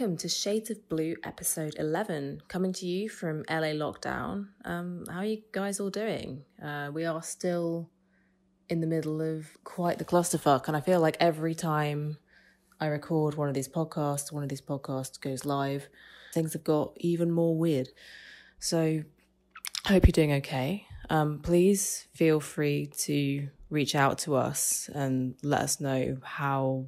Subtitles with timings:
[0.00, 4.46] welcome to Shades of Blue episode 11, coming to you from LA lockdown.
[4.64, 6.42] Um, how are you guys all doing?
[6.64, 7.90] Uh, we are still
[8.70, 12.16] in the middle of quite the clusterfuck, and I feel like every time
[12.80, 15.90] I record one of these podcasts, one of these podcasts goes live,
[16.32, 17.90] things have got even more weird.
[18.58, 19.02] So
[19.84, 20.86] I hope you're doing okay.
[21.10, 26.86] Um, please feel free to reach out to us and let us know how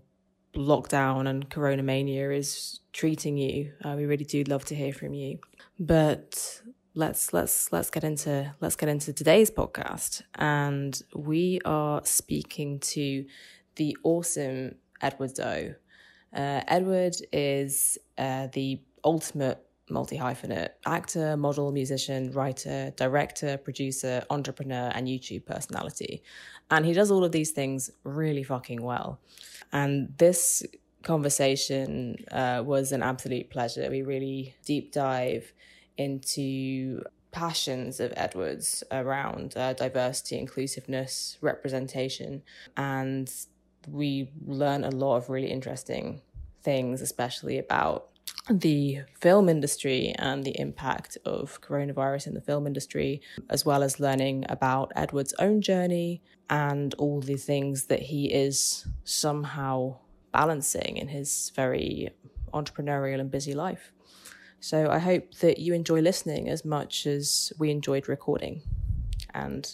[0.55, 3.73] lockdown and corona mania is treating you.
[3.85, 5.39] Uh, we really do love to hear from you.
[5.79, 6.63] But
[6.95, 13.25] let's let's let's get into let's get into today's podcast, and we are speaking to
[13.77, 15.75] the awesome Edward Zo.
[16.35, 24.91] Uh, Edward is uh, the ultimate multi hyphenate actor, model, musician, writer, director, producer, entrepreneur,
[24.95, 26.23] and YouTube personality.
[26.71, 29.21] And he does all of these things really fucking well.
[29.73, 30.63] And this
[31.03, 33.89] conversation uh, was an absolute pleasure.
[33.91, 35.53] We really deep dive
[35.97, 42.43] into passions of Edwards around uh, diversity, inclusiveness, representation,
[42.77, 43.33] and
[43.89, 46.21] we learn a lot of really interesting
[46.63, 48.12] things, especially about
[48.51, 54.01] the film industry and the impact of coronavirus in the film industry, as well as
[54.01, 59.97] learning about Edward's own journey and all the things that he is somehow
[60.33, 62.11] balancing in his very
[62.53, 63.93] entrepreneurial and busy life.
[64.61, 68.63] So I hope that you enjoy listening as much as we enjoyed recording.
[69.35, 69.69] And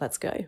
[0.00, 0.46] let's go.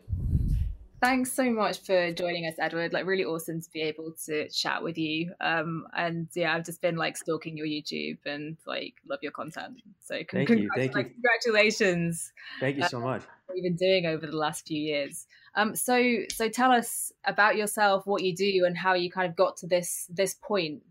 [1.00, 2.92] Thanks so much for joining us, Edward.
[2.92, 5.32] Like, really awesome to be able to chat with you.
[5.40, 9.80] Um, and yeah, I've just been like stalking your YouTube and like love your content.
[10.00, 12.32] So, con- thank you, thank you, congratulations.
[12.58, 13.22] Thank you so much.
[13.46, 15.28] what you've been doing over the last few years.
[15.54, 19.36] Um, so, so tell us about yourself, what you do, and how you kind of
[19.36, 20.82] got to this this point.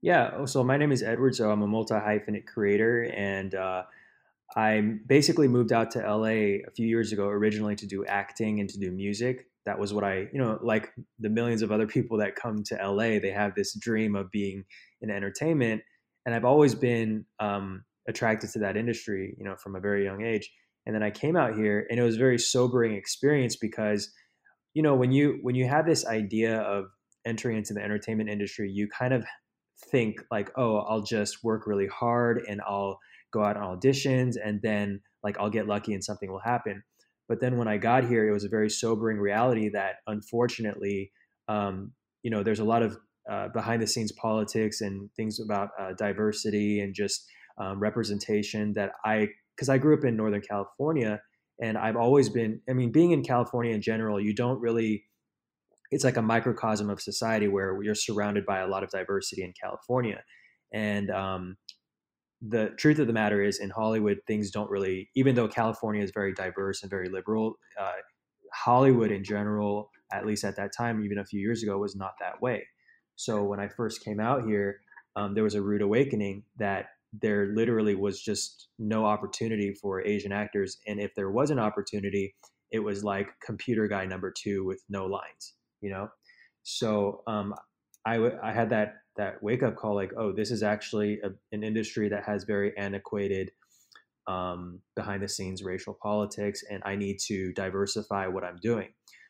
[0.00, 0.46] Yeah.
[0.46, 1.34] So my name is Edward.
[1.34, 3.82] So I'm a multi hyphenate creator, and uh,
[4.56, 8.68] I basically moved out to LA a few years ago originally to do acting and
[8.68, 9.46] to do music.
[9.66, 12.74] That was what I, you know, like the millions of other people that come to
[12.76, 14.64] LA, they have this dream of being
[15.00, 15.82] in entertainment.
[16.26, 20.22] And I've always been um, attracted to that industry, you know, from a very young
[20.22, 20.50] age.
[20.86, 24.12] And then I came out here and it was a very sobering experience because,
[24.74, 26.86] you know, when you when you have this idea of
[27.26, 29.24] entering into the entertainment industry, you kind of
[29.90, 32.98] think like, oh, I'll just work really hard and I'll
[33.34, 36.82] go out on auditions and then like I'll get lucky and something will happen.
[37.28, 41.10] But then when I got here, it was a very sobering reality that unfortunately,
[41.48, 42.96] um, you know, there's a lot of
[43.30, 47.24] uh, behind the scenes politics and things about uh, diversity and just
[47.58, 51.20] um, representation that I, because I grew up in Northern California
[51.62, 55.04] and I've always been, I mean, being in California in general, you don't really,
[55.90, 59.54] it's like a microcosm of society where you're surrounded by a lot of diversity in
[59.62, 60.22] California.
[60.72, 61.56] And um,
[62.46, 66.10] the truth of the matter is in Hollywood, things don't really, even though California is
[66.12, 67.92] very diverse and very liberal, uh,
[68.52, 72.12] Hollywood in general, at least at that time, even a few years ago, was not
[72.20, 72.66] that way.
[73.16, 74.80] So when I first came out here,
[75.16, 80.32] um, there was a rude awakening that there literally was just no opportunity for Asian
[80.32, 80.78] actors.
[80.86, 82.34] And if there was an opportunity,
[82.70, 86.08] it was like computer guy number two with no lines, you know?
[86.64, 87.54] So um,
[88.04, 91.30] I, w- I had that that wake up call like oh this is actually a,
[91.52, 93.50] an industry that has very antiquated
[94.26, 98.88] um, behind the scenes racial politics and i need to diversify what i'm doing.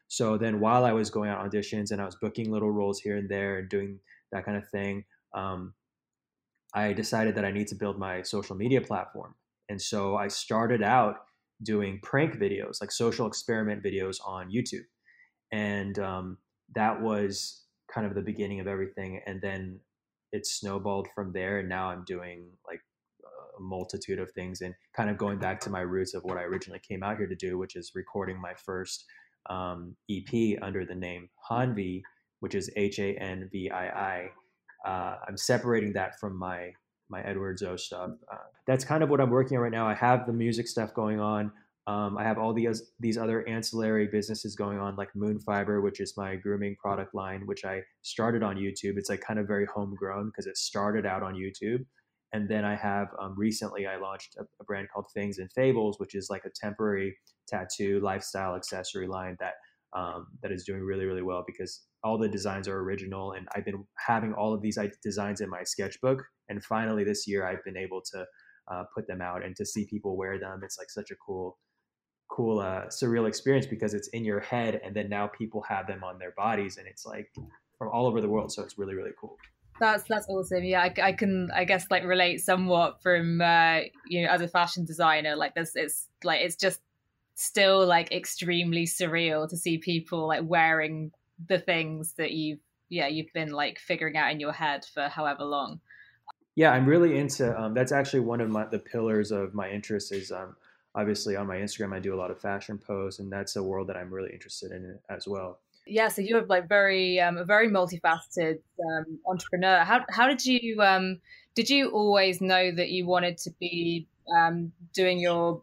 [0.08, 3.16] So then while i was going on auditions and i was booking little roles here
[3.16, 3.98] and there and doing
[4.32, 5.74] that kind of thing um,
[6.74, 9.34] i decided that i need to build my social media platform.
[9.68, 11.16] And so i started out
[11.62, 14.86] doing prank videos like social experiment videos on youtube.
[15.52, 16.38] And um,
[16.74, 17.63] that was
[17.94, 19.78] kind of the beginning of everything and then
[20.32, 22.80] it snowballed from there and now i'm doing like
[23.58, 26.42] a multitude of things and kind of going back to my roots of what i
[26.42, 29.04] originally came out here to do which is recording my first
[29.50, 32.02] um, ep under the name hanvii
[32.40, 34.28] which is h-a-n-v-i-i
[34.84, 36.72] uh, i'm separating that from my
[37.10, 38.10] my edward zo stuff.
[38.32, 38.36] Uh,
[38.66, 39.86] that's kind of what i'm working on right now.
[39.86, 41.52] I have the music stuff going on
[41.86, 46.00] um, I have all these these other ancillary businesses going on, like Moon Fiber, which
[46.00, 48.96] is my grooming product line, which I started on YouTube.
[48.96, 51.84] It's like kind of very homegrown because it started out on YouTube.
[52.32, 56.00] And then I have um, recently I launched a, a, brand called Things and Fables,
[56.00, 57.16] which is like a temporary
[57.46, 59.54] tattoo lifestyle accessory line that
[59.92, 63.66] um, that is doing really really well because all the designs are original, and I've
[63.66, 66.24] been having all of these designs in my sketchbook.
[66.48, 68.24] And finally this year I've been able to
[68.72, 70.60] uh, put them out and to see people wear them.
[70.64, 71.58] It's like such a cool
[72.28, 76.02] cool uh, surreal experience because it's in your head and then now people have them
[76.02, 77.30] on their bodies and it's like
[77.78, 79.36] from all over the world so it's really really cool
[79.80, 80.62] That's that's awesome.
[80.62, 84.48] Yeah, I, I, can I guess like relate somewhat from uh, you know as a
[84.48, 85.34] fashion designer.
[85.34, 86.80] Like this, it's like it's just
[87.34, 91.10] still like extremely surreal to see people like wearing
[91.48, 95.42] the things that you've yeah you've been like figuring out in your head for however
[95.44, 95.80] long.
[96.54, 97.60] Yeah, I'm really into.
[97.60, 100.54] Um, that's actually one of my the pillars of my interest is um,
[100.94, 103.88] obviously on my Instagram I do a lot of fashion posts, and that's a world
[103.88, 105.60] that I'm really interested in as well.
[105.86, 109.84] Yeah, so you're like very um, a very multifaceted um, entrepreneur.
[109.84, 111.20] How how did you um,
[111.54, 115.62] did you always know that you wanted to be um, doing your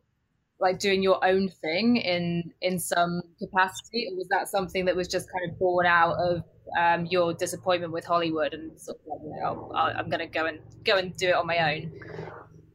[0.60, 5.08] like doing your own thing in in some capacity, or was that something that was
[5.08, 6.44] just kind of born out of
[6.80, 10.46] um, your disappointment with Hollywood and sort of like, you know, I'm going to go
[10.46, 11.92] and go and do it on my own?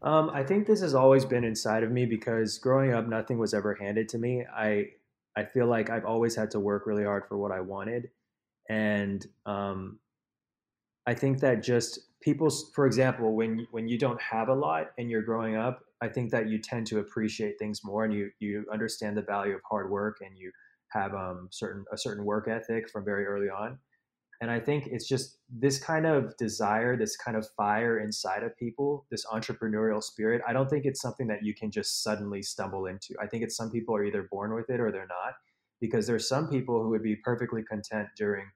[0.02, 3.54] Um, I think this has always been inside of me because growing up, nothing was
[3.54, 4.44] ever handed to me.
[4.46, 4.90] I
[5.36, 8.10] I feel like I've always had to work really hard for what I wanted,
[8.68, 10.00] and um,
[11.06, 15.10] I think that just people, for example, when when you don't have a lot and
[15.10, 18.66] you're growing up, I think that you tend to appreciate things more, and you you
[18.72, 20.50] understand the value of hard work, and you
[20.88, 23.78] have um, certain a certain work ethic from very early on.
[24.40, 28.56] And I think it's just this kind of desire, this kind of fire inside of
[28.56, 30.42] people, this entrepreneurial spirit.
[30.46, 33.14] I don't think it's something that you can just suddenly stumble into.
[33.20, 35.34] I think it's some people are either born with it or they're not,
[35.80, 38.46] because there's some people who would be perfectly content during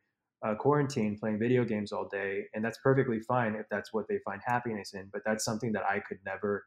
[0.42, 4.18] uh, quarantine playing video games all day, and that's perfectly fine if that's what they
[4.24, 5.08] find happiness in.
[5.12, 6.64] But that's something that I could never.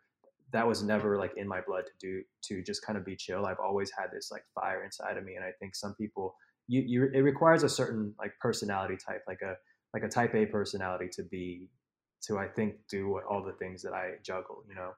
[0.52, 3.48] That was never like in my blood to do to just kind of be chill.
[3.48, 6.36] I've always had this like fire inside of me, and I think some people
[6.68, 9.56] you, you it requires a certain like personality type, like a
[9.94, 11.68] like a type A personality to be
[12.24, 14.92] to I think do what, all the things that I juggle, you know.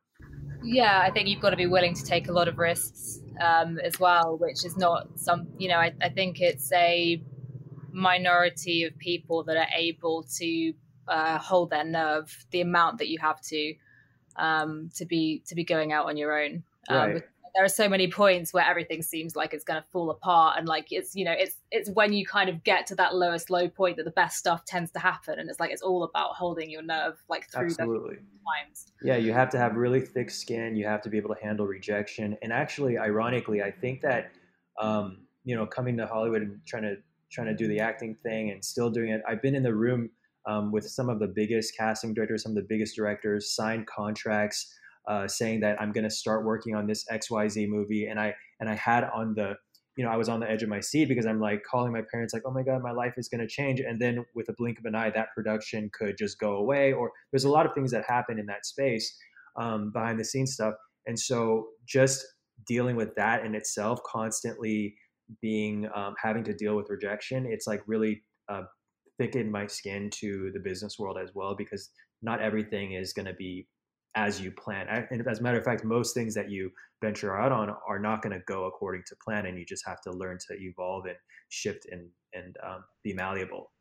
[0.64, 3.80] Yeah, I think you've got to be willing to take a lot of risks um,
[3.80, 5.48] as well, which is not some.
[5.58, 7.22] You know, I, I think it's a
[7.92, 10.74] minority of people that are able to
[11.08, 13.76] uh, hold their nerve the amount that you have to
[14.36, 16.64] um, to be to be going out on your own.
[16.88, 17.24] Um, right
[17.56, 20.68] there are so many points where everything seems like it's going to fall apart and
[20.68, 23.68] like it's you know it's it's when you kind of get to that lowest low
[23.68, 26.70] point that the best stuff tends to happen and it's like it's all about holding
[26.70, 28.16] your nerve like through Absolutely.
[28.16, 31.42] times yeah you have to have really thick skin you have to be able to
[31.42, 34.32] handle rejection and actually ironically i think that
[34.80, 36.98] um, you know coming to hollywood and trying to
[37.32, 40.10] trying to do the acting thing and still doing it i've been in the room
[40.48, 44.76] um, with some of the biggest casting directors some of the biggest directors signed contracts
[45.08, 48.08] uh, saying that I'm going to start working on this XYZ movie.
[48.08, 49.56] And I, and I had on the,
[49.98, 52.02] you know, I was on the edge of my seat because I'm like calling my
[52.12, 53.80] parents like, oh my God, my life is going to change.
[53.80, 56.92] And then with a blink of an eye, that production could just go away.
[56.92, 59.16] Or there's a lot of things that happen in that space
[59.56, 60.74] um, behind the scenes stuff.
[61.08, 62.26] And so just
[62.68, 64.96] dealing with that in itself, constantly
[65.42, 68.64] being, um, having to deal with rejection, it's like really uh,
[69.18, 71.90] thickened my skin to the business world as well, because
[72.22, 73.68] not everything is going to be
[74.16, 74.88] as you plan.
[75.12, 76.72] And as a matter of fact, most things that you
[77.02, 80.02] venture out on are not going to go according to plan, and you just have
[80.02, 81.18] to learn to evolve and
[81.50, 83.72] shift and and um, be malleable.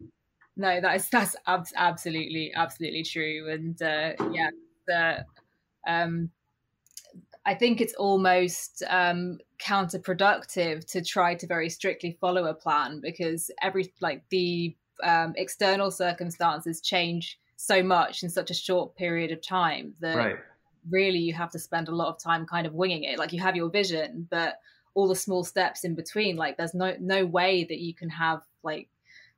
[0.56, 4.50] No, that is that's ab- absolutely absolutely true, and uh, yeah,
[4.86, 5.24] the
[5.86, 6.30] um,
[7.46, 13.50] I think it's almost um, counterproductive to try to very strictly follow a plan because
[13.62, 19.40] every like the um, external circumstances change so much in such a short period of
[19.40, 20.36] time that right.
[20.90, 23.18] really you have to spend a lot of time kind of winging it.
[23.18, 24.60] Like you have your vision, but
[24.94, 28.42] all the small steps in between, like there's no no way that you can have
[28.62, 28.88] like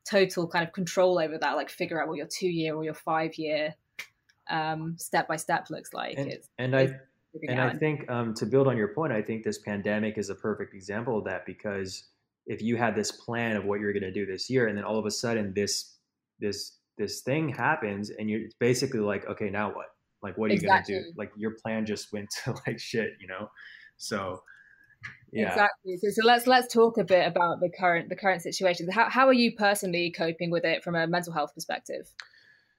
[0.09, 1.57] total kind of control over that.
[1.57, 3.75] Like figure out what your two year or your five year
[4.51, 6.19] um, step by step looks like.
[6.19, 6.99] And, it's, and I
[7.49, 10.35] and I think um, to build on your point, I think this pandemic is a
[10.35, 12.05] perfect example of that because
[12.47, 14.85] if you had this plan of what you're going to do this year, and then
[14.85, 15.97] all of a sudden this
[16.41, 19.87] this this thing happens and you're basically like okay now what?
[20.23, 20.95] Like what are exactly.
[20.95, 21.19] you gonna do?
[21.19, 23.49] Like your plan just went to like shit you know?
[23.97, 24.43] So
[25.33, 25.49] yeah.
[25.49, 25.97] Exactly.
[25.99, 28.89] So, so let's let's talk a bit about the current the current situation.
[28.91, 32.13] How, how are you personally coping with it from a mental health perspective?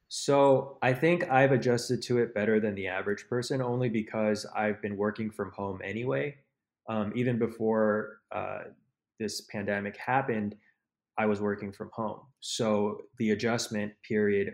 [0.09, 4.81] So i think i've adjusted to it better than the average person only because i've
[4.81, 6.35] been working from home anyway.
[6.89, 8.59] Um, even before uh,
[9.19, 10.55] this pandemic happened
[11.17, 12.19] I was working from home.
[12.39, 14.53] So the adjustment period,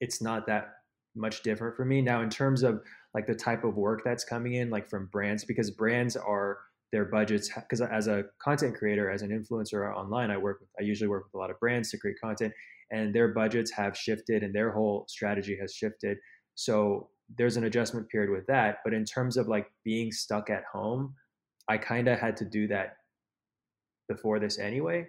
[0.00, 0.70] it's not that
[1.14, 2.02] much different for me.
[2.02, 2.82] Now, in terms of
[3.14, 6.58] like the type of work that's coming in, like from brands, because brands are
[6.92, 10.82] their budgets, because as a content creator, as an influencer online, I work with, I
[10.82, 12.52] usually work with a lot of brands to create content
[12.90, 16.18] and their budgets have shifted and their whole strategy has shifted.
[16.54, 18.78] So there's an adjustment period with that.
[18.84, 21.14] But in terms of like being stuck at home,
[21.68, 22.96] I kind of had to do that
[24.08, 25.06] before this anyway.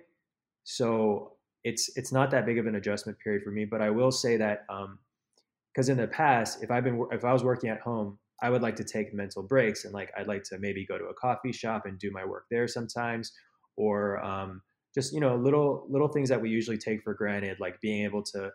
[0.63, 3.65] So it's it's not that big of an adjustment period for me.
[3.65, 7.33] But I will say that because um, in the past, if I've been if I
[7.33, 10.43] was working at home, I would like to take mental breaks and like I'd like
[10.45, 13.31] to maybe go to a coffee shop and do my work there sometimes,
[13.75, 14.61] or um,
[14.95, 18.23] just you know little little things that we usually take for granted, like being able
[18.23, 18.51] to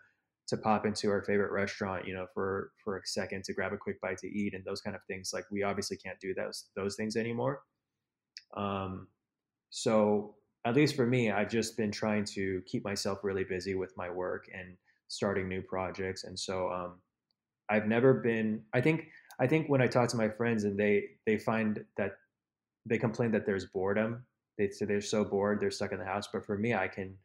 [0.46, 3.76] to pop into our favorite restaurant, you know, for for a second to grab a
[3.76, 5.30] quick bite to eat and those kind of things.
[5.32, 7.62] Like we obviously can't do those those things anymore.
[8.56, 9.08] Um,
[9.70, 13.96] so at least for me, I've just been trying to keep myself really busy with
[13.96, 14.76] my work and
[15.08, 16.24] starting new projects.
[16.24, 16.94] And so um,
[17.68, 18.62] I've never been.
[18.72, 22.12] I think I think when I talk to my friends and they they find that
[22.86, 24.24] they complain that there's boredom.
[24.56, 26.28] They say they're so bored, they're stuck in the house.
[26.32, 27.16] But for me, I can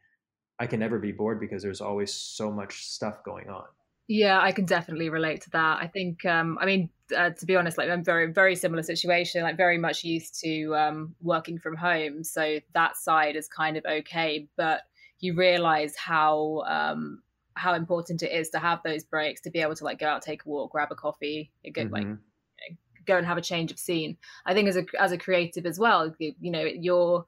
[0.58, 3.64] I can never be bored because there's always so much stuff going on.
[4.10, 5.78] Yeah, I can definitely relate to that.
[5.80, 9.44] I think, um, I mean, uh, to be honest, like I'm very, very similar situation.
[9.44, 13.84] Like very much used to um, working from home, so that side is kind of
[13.88, 14.48] okay.
[14.56, 14.80] But
[15.20, 17.22] you realize how um,
[17.54, 20.22] how important it is to have those breaks to be able to like go out,
[20.22, 21.94] take a walk, grab a coffee, go mm-hmm.
[21.94, 22.76] like you know,
[23.06, 24.16] go and have a change of scene.
[24.44, 27.26] I think as a as a creative as well, you, you know, you're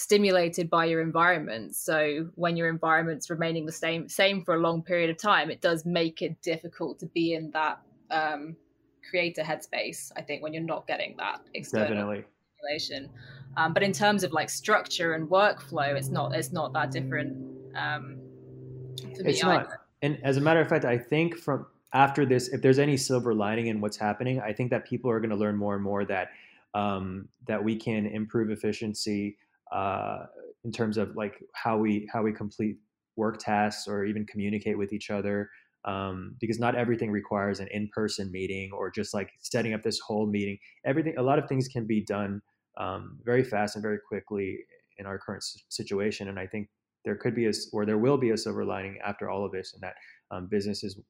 [0.00, 1.76] stimulated by your environment.
[1.76, 5.60] So when your environment's remaining the same same for a long period of time, it
[5.60, 8.56] does make it difficult to be in that um,
[9.08, 10.10] creator headspace.
[10.16, 12.24] I think when you're not getting that external Definitely.
[12.56, 13.10] stimulation.
[13.58, 17.36] Um, but in terms of like structure and workflow, it's not it's not that different.
[17.76, 18.16] Um,
[19.02, 19.66] it's not.
[19.66, 19.80] Either.
[20.00, 23.34] And as a matter of fact, I think from after this, if there's any silver
[23.34, 26.06] lining in what's happening, I think that people are going to learn more and more
[26.06, 26.30] that
[26.72, 29.36] um, that we can improve efficiency
[29.72, 30.26] uh,
[30.64, 32.76] in terms of like how we how we complete
[33.16, 35.50] work tasks or even communicate with each other
[35.84, 40.26] um, because not everything requires an in-person meeting or just like setting up this whole
[40.26, 42.40] meeting everything a lot of things can be done
[42.78, 44.58] um, very fast and very quickly
[44.98, 46.68] in our current situation and i think
[47.04, 49.72] there could be a or there will be a silver lining after all of this
[49.72, 49.94] and that
[50.30, 51.00] um, businesses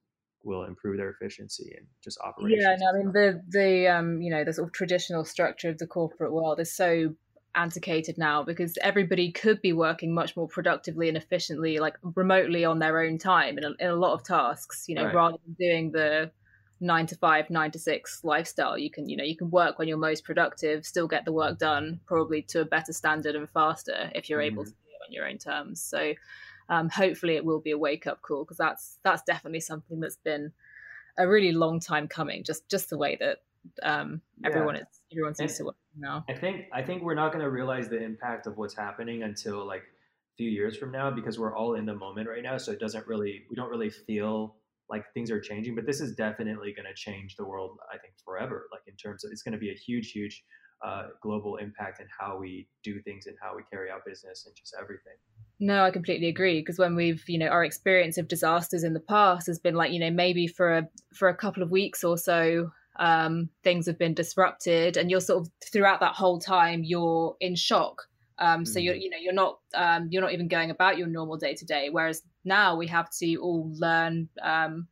[0.44, 2.56] will improve their efficiency and just operate.
[2.58, 5.78] Yeah, no, I mean the the um you know the sort of traditional structure of
[5.78, 7.14] the corporate world is so
[7.54, 12.78] antiquated now because everybody could be working much more productively and efficiently like remotely on
[12.78, 15.14] their own time in a, in a lot of tasks you know right.
[15.14, 16.30] rather than doing the
[16.80, 19.88] nine to five nine to six lifestyle you can you know you can work when
[19.88, 24.10] you're most productive still get the work done probably to a better standard and faster
[24.14, 24.54] if you're mm-hmm.
[24.54, 26.14] able to do it on your own terms so
[26.68, 30.18] um, hopefully it will be a wake up call because that's that's definitely something that's
[30.18, 30.52] been
[31.18, 33.38] a really long time coming just just the way that
[33.82, 34.82] um, everyone yeah.
[34.82, 36.24] is everyone seems to work now.
[36.28, 39.66] I think I think we're not going to realize the impact of what's happening until
[39.66, 42.56] like a few years from now because we're all in the moment right now.
[42.58, 44.56] So it doesn't really we don't really feel
[44.88, 45.74] like things are changing.
[45.74, 47.78] But this is definitely going to change the world.
[47.92, 48.66] I think forever.
[48.72, 50.42] Like in terms of it's going to be a huge, huge
[50.84, 54.56] uh, global impact in how we do things and how we carry out business and
[54.56, 55.12] just everything.
[55.58, 56.60] No, I completely agree.
[56.60, 59.92] Because when we've, you know, our experience of disasters in the past has been like,
[59.92, 63.98] you know, maybe for a for a couple of weeks or so, um, things have
[63.98, 68.06] been disrupted, and you're sort of throughout that whole time you're in shock.
[68.38, 69.02] Um, so you're mm.
[69.02, 71.88] you know you're not um, you're not even going about your normal day to day.
[71.90, 74.86] Whereas now we have to all learn um,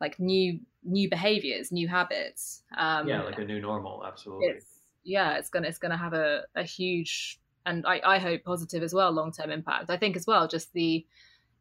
[0.00, 2.62] like new new behaviors, new habits.
[2.76, 4.04] Um, yeah, like a new normal.
[4.06, 4.48] Absolutely.
[4.48, 4.66] It's,
[5.02, 8.92] yeah, it's gonna it's gonna have a, a huge and I, I hope positive as
[8.92, 9.88] well long term impact.
[9.88, 11.06] I think as well just the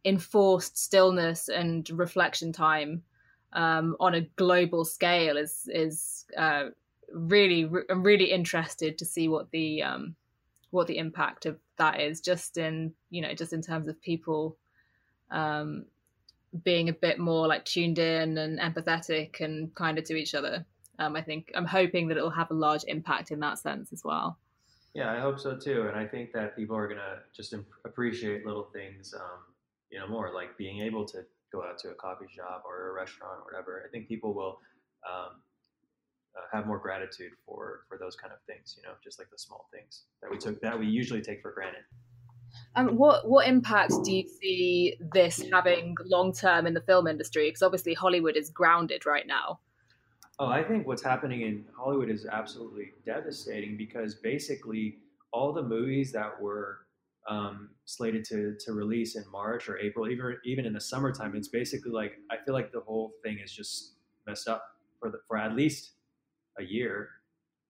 [0.04, 3.02] enforced stillness and reflection time
[3.56, 6.66] um, on a global scale is is uh,
[7.12, 10.16] really I'm really interested to see what the um,
[10.72, 14.58] what the impact of that is just in you know just in terms of people
[15.32, 15.86] um,
[16.64, 20.66] being a bit more like tuned in and empathetic and kinder to each other.
[21.00, 23.92] Um, I think I'm hoping that it will have a large impact in that sense
[23.92, 24.38] as well.
[24.94, 28.46] Yeah, I hope so too, and I think that people are gonna just imp- appreciate
[28.46, 29.40] little things, um,
[29.90, 32.94] you know, more like being able to go out to a coffee shop or a
[32.94, 34.60] restaurant or whatever, I think people will
[35.10, 35.42] um,
[36.36, 38.76] uh, have more gratitude for for those kind of things.
[38.78, 41.52] You know, just like the small things that we took that we usually take for
[41.52, 41.84] granted.
[42.76, 47.48] Um, what what impact do you see this having long term in the film industry?
[47.48, 49.60] Because obviously Hollywood is grounded right now.
[50.38, 54.98] Oh, I think what's happening in Hollywood is absolutely devastating because basically
[55.32, 56.85] all the movies that were
[57.28, 61.36] um, slated to to release in March or April, even even in the summertime.
[61.36, 63.96] It's basically like I feel like the whole thing is just
[64.28, 64.64] messed up
[65.00, 65.92] for the for at least
[66.60, 67.10] a year,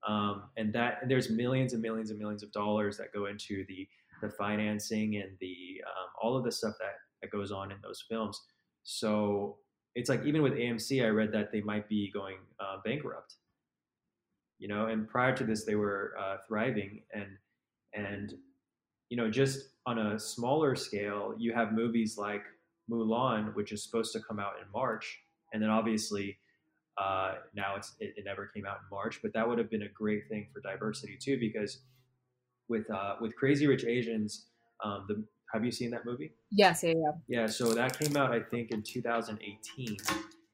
[0.08, 3.66] um, and that and there's millions and millions and millions of dollars that go into
[3.68, 3.88] the
[4.22, 8.04] the financing and the um, all of the stuff that that goes on in those
[8.10, 8.42] films.
[8.84, 9.58] So
[9.96, 13.36] it's like even with AMC, I read that they might be going uh, bankrupt.
[14.60, 17.38] You know, and prior to this, they were uh, thriving and
[17.94, 18.34] and
[19.10, 22.44] you know, just on a smaller scale, you have movies like
[22.90, 25.20] Mulan, which is supposed to come out in March,
[25.54, 26.38] and then obviously
[26.98, 29.84] uh, now it's it, it, never came out in March, but that would have been
[29.84, 31.82] a great thing for diversity too, because
[32.70, 34.48] with uh, with Crazy Rich Asians,
[34.84, 36.34] um, the have you seen that movie?
[36.52, 37.12] Yes, yeah, yeah.
[37.28, 39.98] Yeah, so that came out I think in 2018,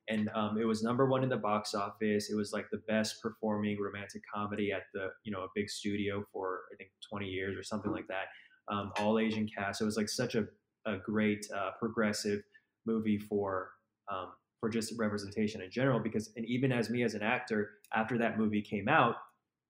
[0.10, 2.30] and um, it was number one in the box office.
[2.30, 6.26] It was like the best performing romantic comedy at the you know a big studio
[6.34, 8.26] for I think 20 years or something like that.
[8.74, 9.82] Um, all Asian cast.
[9.82, 10.46] It was like such a
[10.86, 12.42] a great uh, progressive
[12.86, 13.72] movie for
[14.12, 14.30] um,
[14.60, 16.00] for just representation in general.
[16.00, 19.16] Because and even as me as an actor, after that movie came out,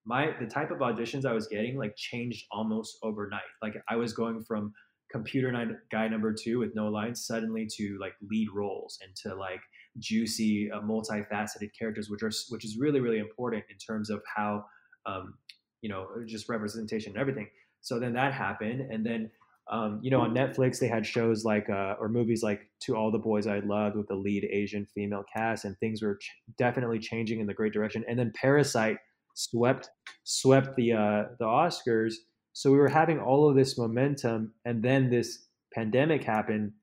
[0.05, 3.41] my the type of auditions I was getting like changed almost overnight.
[3.61, 4.73] Like I was going from
[5.11, 5.51] computer
[5.91, 9.59] guy number two with no lines suddenly to like lead roles and to like
[9.99, 14.65] juicy, uh, multifaceted characters, which are which is really really important in terms of how
[15.05, 15.35] um,
[15.81, 17.47] you know just representation and everything.
[17.81, 19.31] So then that happened, and then
[19.71, 23.11] um, you know on Netflix they had shows like uh, or movies like To All
[23.11, 26.99] the Boys I Loved with the lead Asian female cast, and things were ch- definitely
[26.99, 28.05] changing in the great direction.
[28.07, 28.97] And then Parasite
[29.33, 29.89] swept
[30.23, 32.13] swept the uh, the Oscars.
[32.53, 36.73] So we were having all of this momentum, and then this pandemic happened,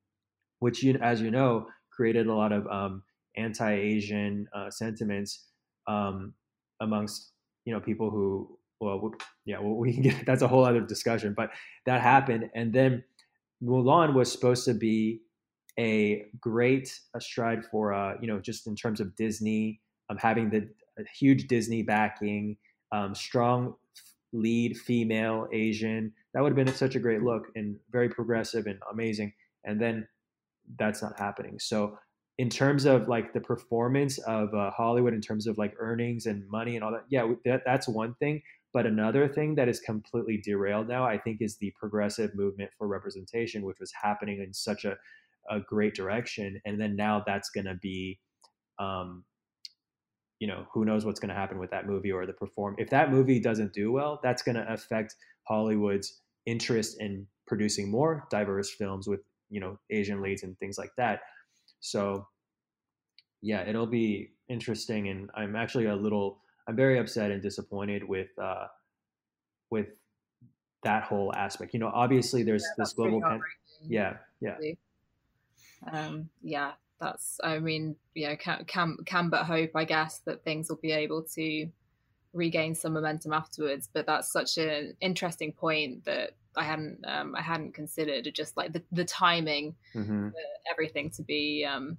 [0.61, 1.67] which you as you know
[1.99, 3.03] created a lot of um,
[3.37, 5.49] anti-Asian uh, sentiments
[5.89, 6.33] um,
[6.81, 7.33] amongst
[7.65, 9.11] you know people who well
[9.45, 11.51] yeah well, we can get that's a whole other discussion but
[11.87, 12.49] that happened.
[12.55, 13.03] And then
[13.63, 15.23] Mulan was supposed to be
[15.77, 20.51] a great a stride for uh, you know just in terms of Disney um, having
[20.51, 20.69] the
[21.19, 22.57] huge Disney backing
[22.93, 23.75] um, strong
[24.33, 26.13] lead female Asian.
[26.33, 29.33] That would have been such a great look and very progressive and amazing.
[29.65, 30.07] And then
[30.79, 31.59] that's not happening.
[31.59, 31.99] So
[32.39, 36.49] in terms of like the performance of uh, Hollywood, in terms of like earnings and
[36.49, 38.41] money and all that, yeah, that, that's one thing.
[38.73, 42.87] But another thing that is completely derailed now, I think, is the progressive movement for
[42.87, 44.97] representation, which was happening in such a,
[45.51, 46.61] a great direction.
[46.65, 48.21] And then now that's going to be,
[48.79, 49.25] um,
[50.39, 52.77] you know, who knows what's going to happen with that movie or the perform.
[52.79, 55.17] If that movie doesn't do well, that's going to affect
[55.49, 60.93] Hollywood's interest in producing more diverse films with you know Asian leads and things like
[60.97, 61.21] that.
[61.81, 62.27] So
[63.41, 68.29] yeah, it'll be interesting, and I'm actually a little I'm very upset and disappointed with
[68.41, 68.67] uh,
[69.71, 69.87] with
[70.83, 71.73] that whole aspect.
[71.75, 73.41] You know, obviously there's yeah, this global pan-
[73.87, 74.57] yeah yeah
[75.93, 80.43] um, yeah that's I mean you know can, can can but hope I guess that
[80.43, 81.69] things will be able to
[82.33, 83.89] regain some momentum afterwards.
[83.93, 88.29] But that's such an interesting point that I hadn't um, I hadn't considered.
[88.35, 90.29] Just like the the timing, mm-hmm.
[90.71, 91.97] everything to be um,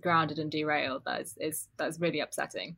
[0.00, 1.02] grounded and derailed.
[1.06, 2.76] That is, is that's really upsetting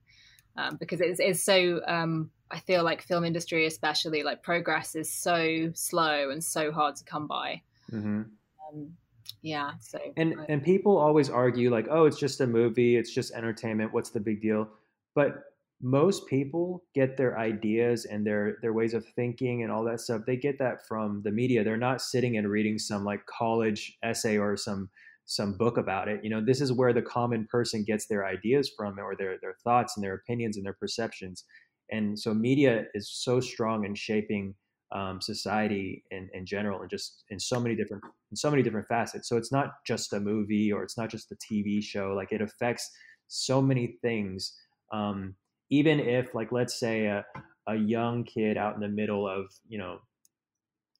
[0.57, 1.81] um, because it's, it's so.
[1.87, 6.97] Um, I feel like film industry, especially like progress, is so slow and so hard
[6.97, 7.63] to come by.
[7.91, 8.23] Mm-hmm.
[8.69, 8.93] Um,
[9.41, 9.73] yeah.
[9.81, 13.33] So and I, and people always argue like, oh, it's just a movie, it's just
[13.33, 13.93] entertainment.
[13.93, 14.69] What's the big deal?
[15.15, 15.45] But
[15.83, 20.23] most people get their ideas and their their ways of thinking and all that stuff.
[20.27, 21.64] They get that from the media.
[21.64, 24.88] They're not sitting and reading some like college essay or some
[25.25, 26.21] some book about it.
[26.23, 29.55] You know this is where the common person gets their ideas from or their their
[29.64, 31.45] thoughts and their opinions and their perceptions.
[31.90, 34.55] And so media is so strong in shaping
[34.92, 38.87] um, society in, in general and just in so many different in so many different
[38.87, 39.29] facets.
[39.29, 42.12] So it's not just a movie or it's not just a tv show.
[42.14, 42.88] Like it affects
[43.27, 44.57] so many things
[44.92, 45.35] um,
[45.73, 47.25] even if like let's say a,
[47.67, 49.99] a young kid out in the middle of you know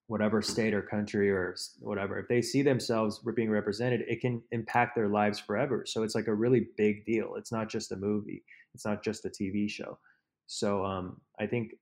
[0.07, 4.97] whatever state or country or whatever if they see themselves being represented it can impact
[4.97, 5.85] their lives forever.
[5.87, 7.35] So it's like a really big deal.
[7.37, 8.43] It's not just a movie.
[8.75, 9.99] It's not just a tv show.
[10.47, 11.75] So um, i think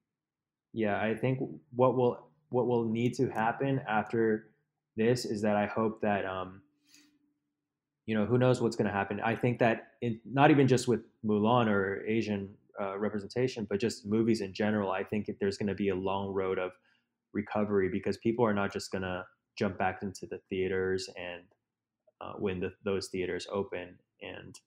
[0.72, 1.38] yeah i think
[1.74, 4.50] what will what will need to happen after
[4.96, 6.61] this is that i hope that um,
[8.07, 9.20] you know who knows what's going to happen.
[9.20, 12.48] I think that in, not even just with mulan or asian
[12.80, 16.32] uh, representation, but just movies in general, I think there's going to be a long
[16.32, 16.72] road of
[17.32, 19.24] recovery because people are not just going to
[19.58, 21.42] jump back into the theaters and
[22.20, 23.96] uh, when the, those theaters open.
[24.22, 24.58] And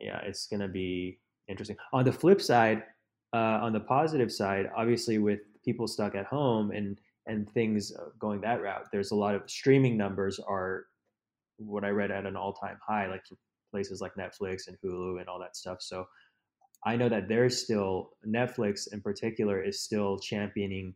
[0.00, 1.18] yeah, it's going to be
[1.48, 1.76] interesting.
[1.92, 2.84] On the flip side,
[3.32, 8.06] uh, on the positive side, obviously with people stuck at home and and things uh,
[8.18, 10.86] going that route, there's a lot of streaming numbers are
[11.58, 13.22] what I read at an all time high, like
[13.70, 15.78] places like Netflix and Hulu and all that stuff.
[15.80, 16.06] So
[16.84, 20.94] I know that there's still Netflix in particular is still championing,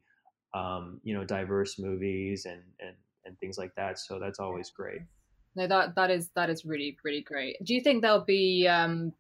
[0.55, 3.99] um, you know, diverse movies and, and and things like that.
[3.99, 5.01] So that's always great.
[5.57, 7.57] No, that that is that is really really great.
[7.62, 9.12] Do you think there'll be um,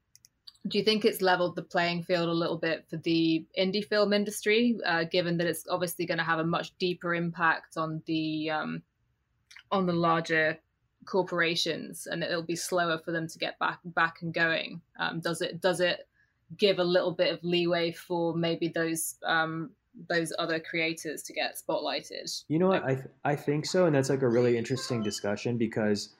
[0.66, 4.12] do you think it's leveled the playing field a little bit for the indie film
[4.12, 8.50] industry, uh, given that it's obviously going to have a much deeper impact on the
[8.50, 8.82] um,
[9.70, 10.58] on the larger
[11.04, 14.80] corporations, and it'll be slower for them to get back back and going?
[14.98, 16.08] Um, does it does it
[16.58, 19.70] give a little bit of leeway for maybe those um,
[20.08, 22.42] those other creators to get spotlighted?
[22.48, 22.84] You know what?
[22.84, 26.10] I th- I think so, and that's like a really interesting discussion because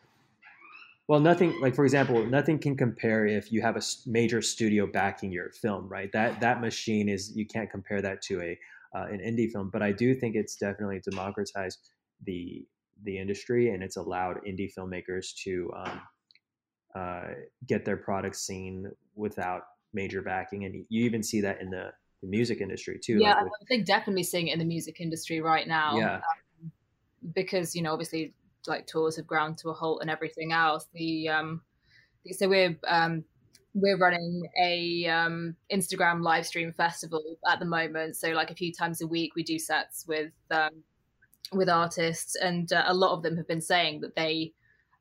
[1.07, 5.33] well, nothing like for example, nothing can compare if you have a major studio backing
[5.33, 6.11] your film, right?
[6.13, 8.59] That that machine is you can't compare that to a
[8.97, 11.91] uh, an indie film, but I do think it's definitely democratized
[12.25, 12.65] the
[13.03, 16.01] the industry and it's allowed indie filmmakers to um,
[16.95, 17.35] uh,
[17.67, 19.63] get their products seen without
[19.95, 23.19] major backing, and you even see that in the, the music industry too.
[23.19, 25.97] Yeah, like I think definitely seeing it in the music industry right now.
[25.97, 26.17] Yeah.
[26.17, 26.73] Um,
[27.35, 28.35] because you know, obviously
[28.67, 30.87] like tours have ground to a halt and everything else.
[30.93, 31.63] The um,
[32.33, 33.25] so we're um,
[33.75, 38.17] we're running a um, Instagram live stream festival at the moment.
[38.17, 40.83] So like a few times a week, we do sets with um,
[41.53, 44.53] with artists, and uh, a lot of them have been saying that they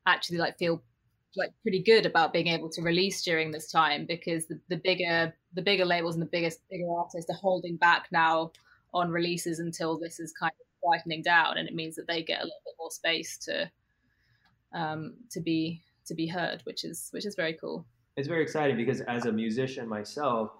[0.06, 0.82] actually like feel
[1.36, 5.34] like pretty good about being able to release during this time because the, the bigger
[5.54, 8.50] the bigger labels and the biggest bigger artists are holding back now
[8.92, 12.40] on releases until this is kind of quietening down, and it means that they get
[12.40, 13.70] a little bit more space to
[14.72, 17.84] um, to be to be heard, which is which is very cool.
[18.16, 20.50] It's very exciting because as a musician myself,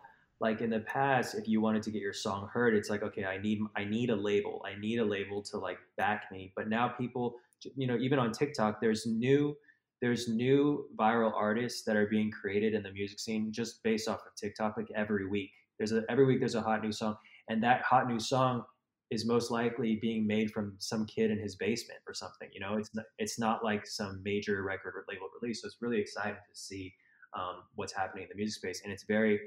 [0.40, 3.24] like in the past, if you wanted to get your song heard, it's like okay,
[3.24, 6.52] I need I need a label, I need a label to like back me.
[6.56, 7.36] But now people,
[7.76, 9.56] you know, even on TikTok, there's new
[10.04, 14.20] there's new viral artists that are being created in the music scene just based off
[14.26, 14.76] of TikTok.
[14.76, 17.16] Like every week, there's a every week there's a hot new song,
[17.48, 18.64] and that hot new song
[19.10, 22.50] is most likely being made from some kid in his basement or something.
[22.52, 25.62] You know, it's not, it's not like some major record or label release.
[25.62, 26.92] So it's really exciting to see
[27.32, 29.40] um, what's happening in the music space, and it's very.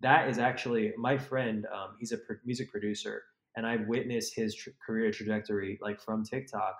[0.00, 1.68] That is actually my friend.
[1.72, 3.22] Um, he's a music producer,
[3.56, 6.74] and I've witnessed his tr- career trajectory, like from TikTok,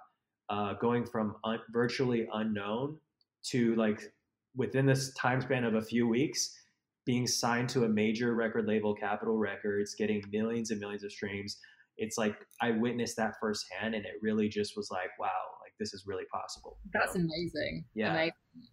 [0.50, 2.96] uh, going from un- virtually unknown
[3.44, 4.12] to like
[4.56, 6.56] within this time span of a few weeks
[7.04, 11.58] being signed to a major record label, Capitol Records, getting millions and millions of streams,
[11.96, 15.28] it's like I witnessed that firsthand, and it really just was like, wow,
[15.62, 16.78] like this is really possible.
[16.92, 17.22] That's know?
[17.24, 17.84] amazing.
[17.94, 18.32] Yeah, amazing.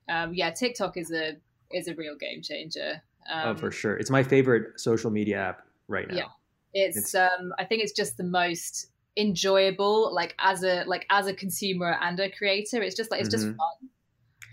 [0.09, 0.51] Um, yeah.
[0.51, 1.37] TikTok is a
[1.71, 3.01] is a real game changer.
[3.31, 3.97] Um, oh, for sure.
[3.97, 6.15] It's my favorite social media app right now.
[6.15, 6.27] Yeah,
[6.73, 6.97] it's.
[6.97, 10.13] it's um, I think it's just the most enjoyable.
[10.13, 13.47] Like as a like as a consumer and a creator, it's just like it's mm-hmm.
[13.49, 13.89] just fun.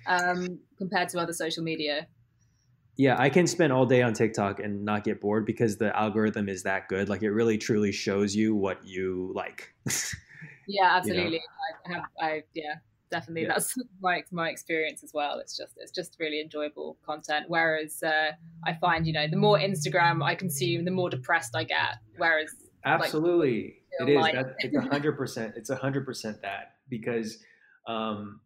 [0.07, 2.07] Um, compared to other social media
[2.99, 6.49] yeah, I can spend all day on TikTok and not get bored because the algorithm
[6.49, 7.09] is that good.
[7.09, 9.73] Like it really truly shows you what you like.
[10.67, 11.35] yeah, absolutely.
[11.35, 11.41] You
[11.89, 11.95] know?
[11.95, 12.75] I have, I yeah,
[13.09, 13.43] definitely.
[13.43, 13.51] Yeah.
[13.51, 15.39] That's my my experience as well.
[15.39, 17.45] It's just it's just really enjoyable content.
[17.47, 18.33] Whereas uh,
[18.67, 21.99] I find you know the more Instagram I consume, the more depressed I get.
[22.17, 22.53] Whereas
[22.85, 24.27] absolutely, like, it is.
[24.33, 25.55] That, it's a hundred percent.
[25.57, 27.39] It's a hundred percent that because.
[27.87, 28.41] Um,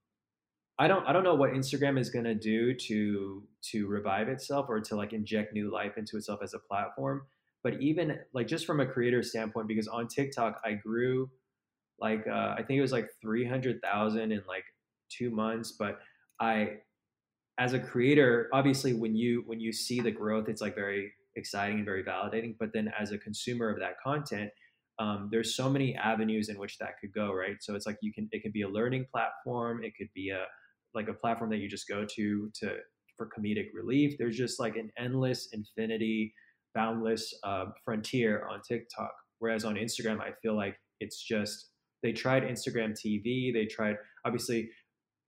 [0.79, 4.67] I don't I don't know what Instagram is going to do to to revive itself
[4.69, 7.23] or to like inject new life into itself as a platform.
[7.63, 11.31] But even like just from a creator standpoint, because on TikTok I grew
[12.03, 14.65] like uh, I think it was like three hundred thousand in like
[15.09, 15.73] two months.
[15.73, 16.01] But
[16.41, 16.79] I,
[17.59, 21.77] as a creator, obviously when you when you see the growth, it's like very exciting
[21.77, 22.57] and very validating.
[22.59, 24.51] But then as a consumer of that content,
[24.99, 27.57] um, there's so many avenues in which that could go, right?
[27.61, 30.45] So it's like you can it could be a learning platform, it could be a
[30.95, 32.77] like a platform that you just go to to
[33.17, 34.17] for comedic relief.
[34.19, 36.35] There's just like an endless, infinity,
[36.75, 39.13] boundless uh, frontier on TikTok.
[39.39, 41.71] Whereas on Instagram, I feel like it's just
[42.03, 43.53] they tried Instagram TV.
[43.53, 44.71] They tried obviously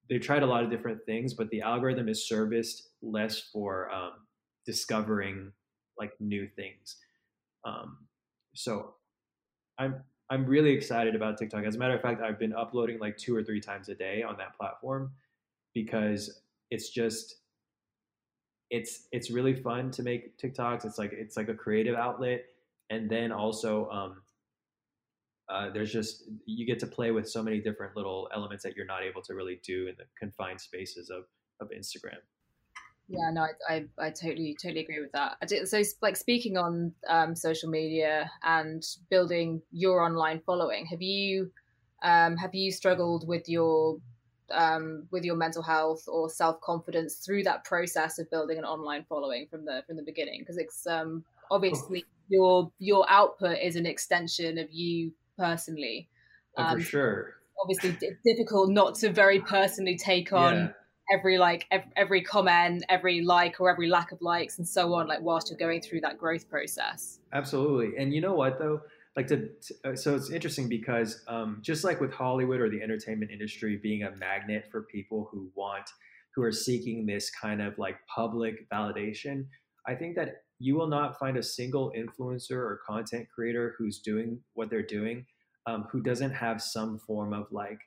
[0.09, 4.13] they tried a lot of different things, but the algorithm is serviced less for um,
[4.67, 5.53] discovering
[5.99, 6.97] like new things.
[7.65, 7.99] Um,
[8.55, 8.95] so
[9.79, 11.65] I'm I'm really excited about TikTok.
[11.65, 14.23] As a matter of fact, I've been uploading like two or three times a day
[14.23, 15.13] on that platform
[15.75, 17.37] because it's just
[18.71, 20.85] it's it's really fun to make TikToks.
[20.85, 22.45] It's like it's like a creative outlet,
[22.91, 24.23] and then also um,
[25.49, 28.87] uh, there's just you get to play with so many different little elements that you're
[28.87, 31.25] not able to really do in the confined spaces of
[31.61, 32.19] of Instagram.
[33.09, 35.37] Yeah, no, I, I, I totally totally agree with that.
[35.69, 41.51] So, like speaking on um, social media and building your online following, have you
[42.03, 43.99] um, have you struggled with your
[44.51, 49.05] um, with your mental health or self confidence through that process of building an online
[49.09, 53.85] following from the from the beginning because it's um, obviously your your output is an
[53.85, 56.09] extension of you personally.
[56.57, 57.35] Oh, for um, sure.
[57.63, 60.75] Obviously, it's difficult not to very personally take on
[61.13, 65.21] every like every, comment every like or every lack of likes and so on like
[65.21, 67.21] whilst you're going through that growth process.
[67.33, 67.97] Absolutely.
[67.99, 68.81] And you know what though?
[69.17, 72.83] Like to, to uh, so it's interesting because um, just like with hollywood or the
[72.83, 75.89] entertainment industry being a magnet for people who want
[76.35, 79.45] who are seeking this kind of like public validation
[79.87, 84.41] i think that you will not find a single influencer or content creator who's doing
[84.55, 85.25] what they're doing
[85.67, 87.79] um, who doesn't have some form of like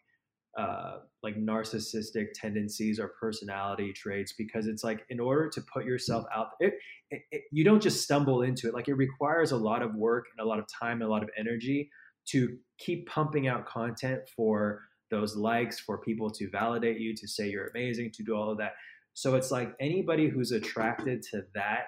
[0.57, 6.25] uh, like narcissistic tendencies or personality traits because it's like in order to put yourself
[6.35, 6.73] out it,
[7.11, 10.25] it, it, you don't just stumble into it like it requires a lot of work
[10.35, 11.89] and a lot of time and a lot of energy
[12.27, 17.49] to keep pumping out content for those likes for people to validate you to say
[17.49, 18.73] you're amazing to do all of that.
[19.13, 21.85] So it's like anybody who's attracted to that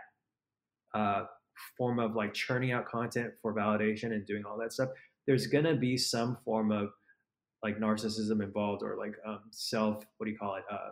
[0.93, 1.25] uh,
[1.77, 4.89] form of like churning out content for validation and doing all that stuff
[5.29, 6.89] there's gonna be some form of
[7.63, 10.91] like narcissism involved or like um, self what do you call it uh,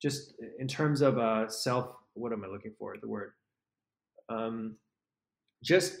[0.00, 3.32] just in terms of uh, self what am i looking for the word?
[4.28, 4.76] Um,
[5.62, 5.98] just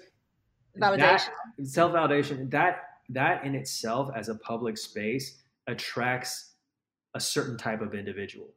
[0.78, 1.28] validation.
[1.62, 6.54] self validation that that in itself as a public space attracts
[7.14, 8.54] a certain type of individual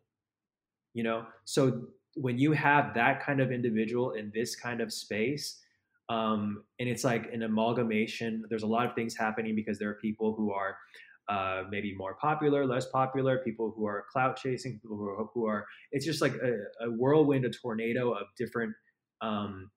[0.96, 1.26] you know?
[1.44, 1.84] So
[2.16, 5.60] when you have that kind of individual in this kind of space
[6.08, 9.96] um, and it's like an amalgamation there's a lot of things happening because there are
[9.96, 10.78] people who are
[11.28, 15.46] uh, maybe more popular, less popular, people who are clout chasing, people who are, who
[15.48, 18.74] are it's just like a, a whirlwind, a tornado of different
[19.22, 19.72] um,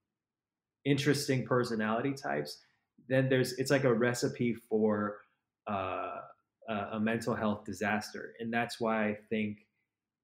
[0.84, 2.58] interesting personality types.
[3.08, 5.18] Then there's it's like a recipe for
[5.66, 6.16] uh,
[6.92, 9.58] a mental health disaster, and that's why I think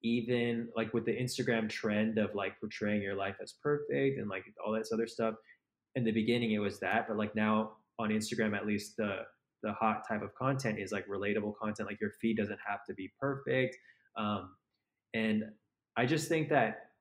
[0.03, 4.45] even like with the Instagram trend of like portraying your life as perfect and like
[4.63, 5.33] all this other stuff.
[5.95, 9.21] In the beginning, it was that, but like now on Instagram, at least the
[9.65, 11.89] the hot type of content is like relatable content.
[11.89, 13.75] Like your feed doesn't have to be perfect.
[14.15, 14.51] Um,
[15.13, 15.43] and
[15.97, 16.91] I just think that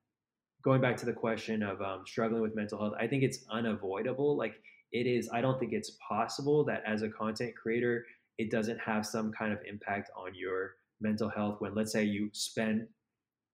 [0.62, 4.36] going back to the question of um, struggling with mental health, I think it's unavoidable.
[4.36, 4.54] Like
[4.92, 8.06] it is, I don't think it's possible that as a content creator,
[8.38, 12.30] it doesn't have some kind of impact on your mental health when, let's say, you
[12.32, 12.86] spend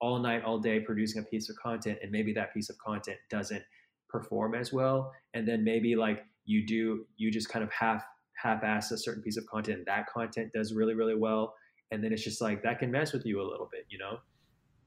[0.00, 3.18] all night, all day producing a piece of content, and maybe that piece of content
[3.28, 3.62] doesn't
[4.08, 5.12] perform as well.
[5.34, 8.04] And then maybe like you do, you just kind of half
[8.40, 11.54] half-ass a certain piece of content that content does really really well
[11.90, 14.18] and then it's just like that can mess with you a little bit you know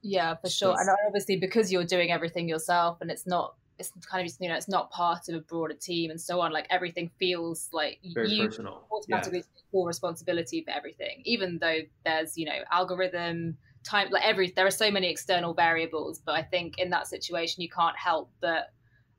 [0.01, 4.27] yeah for sure and obviously because you're doing everything yourself and it's not it's kind
[4.27, 7.09] of you know it's not part of a broader team and so on like everything
[7.19, 8.85] feels like you personal.
[8.91, 9.43] automatically yeah.
[9.43, 14.65] take full responsibility for everything even though there's you know algorithm time like every there
[14.65, 18.71] are so many external variables but i think in that situation you can't help but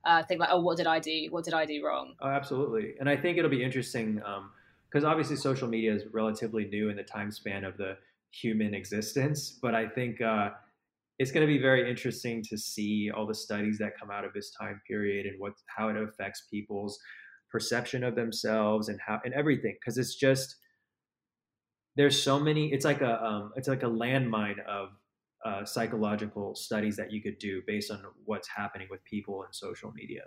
[0.07, 1.29] uh, think like, oh, what did I do?
[1.31, 2.14] What did I do wrong?
[2.21, 2.95] Oh, absolutely.
[3.01, 6.97] And I think it'll be interesting because um, obviously social media is relatively new in
[6.97, 7.97] the time span of the
[8.31, 9.59] human existence.
[9.62, 10.51] But I think uh,
[11.19, 14.33] it's going to be very interesting to see all the studies that come out of
[14.33, 16.99] this time period and what how it affects people's
[17.51, 20.57] perception of themselves and how and everything because it's just
[21.97, 24.88] there's so many it's like a um, it's like a landmine of
[25.45, 29.93] uh, psychological studies that you could do based on what's happening with people in social
[29.93, 30.23] media.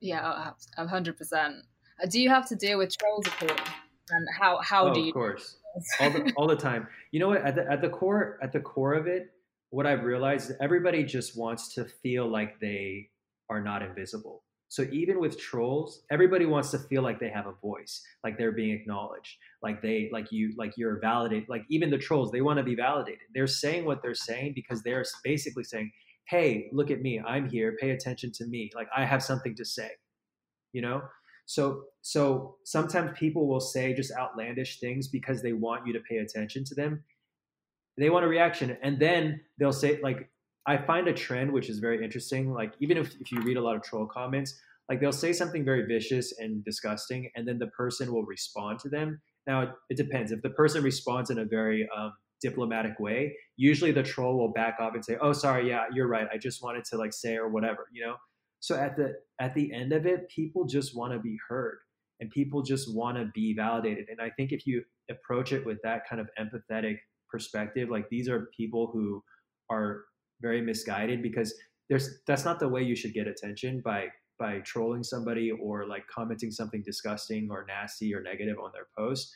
[0.00, 1.54] Yeah, a hundred percent.
[2.02, 3.66] Uh, do you have to deal with trolls at all?
[4.10, 5.08] And how how oh, do you?
[5.08, 5.56] Of course,
[6.00, 6.86] all the all the time.
[7.12, 7.42] You know what?
[7.42, 9.32] At the at the core at the core of it,
[9.70, 13.08] what I've realized is everybody just wants to feel like they
[13.48, 14.42] are not invisible.
[14.72, 18.52] So even with trolls, everybody wants to feel like they have a voice, like they're
[18.52, 21.46] being acknowledged, like they like you like you're validated.
[21.46, 23.26] Like even the trolls, they want to be validated.
[23.34, 25.92] They're saying what they're saying because they're basically saying,
[26.24, 27.20] "Hey, look at me.
[27.20, 27.76] I'm here.
[27.78, 28.70] Pay attention to me.
[28.74, 29.90] Like I have something to say."
[30.72, 31.02] You know?
[31.44, 36.16] So so sometimes people will say just outlandish things because they want you to pay
[36.16, 37.04] attention to them.
[37.98, 40.30] They want a reaction and then they'll say like
[40.66, 42.52] I find a trend which is very interesting.
[42.52, 45.64] Like even if, if you read a lot of troll comments, like they'll say something
[45.64, 49.20] very vicious and disgusting, and then the person will respond to them.
[49.46, 50.32] Now it, it depends.
[50.32, 54.76] If the person responds in a very um, diplomatic way, usually the troll will back
[54.80, 56.26] off and say, "Oh, sorry, yeah, you're right.
[56.32, 58.16] I just wanted to like say or whatever," you know.
[58.60, 61.78] So at the at the end of it, people just want to be heard,
[62.20, 64.06] and people just want to be validated.
[64.10, 66.98] And I think if you approach it with that kind of empathetic
[67.30, 69.22] perspective, like these are people who
[69.70, 70.02] are
[70.42, 71.54] very misguided because
[71.88, 76.04] there's that's not the way you should get attention by by trolling somebody or like
[76.08, 79.32] commenting something disgusting or nasty or negative on their post.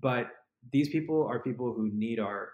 [0.00, 0.28] But
[0.72, 2.50] these people are people who need our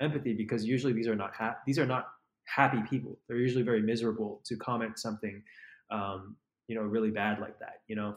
[0.00, 2.06] empathy because usually these are not ha- these are not
[2.44, 3.18] happy people.
[3.26, 5.42] They're usually very miserable to comment something
[5.90, 6.36] um,
[6.68, 8.16] you know really bad like that you know?